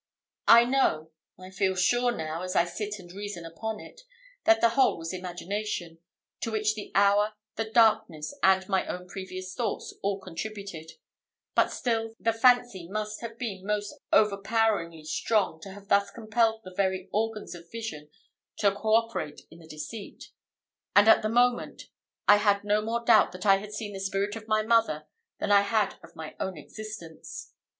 [0.47, 4.01] I know I feel sure, now, as I sit and reason upon it
[4.45, 5.99] that the whole was imagination,
[6.39, 10.93] to which the hour, the darkness, and my own previous thoughts, all contributed:
[11.53, 16.73] but still, the fancy must have been most overpoweringly strong to have thus compelled the
[16.73, 18.09] very organs of vision
[18.57, 20.31] to co operate in the deceit;
[20.95, 21.89] and, at the moment,
[22.27, 25.05] I had no more doubt that I had seen the spirit of my mother
[25.37, 27.53] than I had of my own existence.